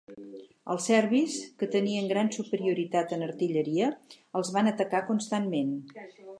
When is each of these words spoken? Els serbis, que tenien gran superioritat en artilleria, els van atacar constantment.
Els 0.75 0.87
serbis, 0.91 1.35
que 1.59 1.69
tenien 1.75 2.09
gran 2.13 2.33
superioritat 2.37 3.15
en 3.19 3.27
artilleria, 3.29 3.93
els 4.41 4.53
van 4.59 4.75
atacar 4.75 5.07
constantment. 5.15 5.75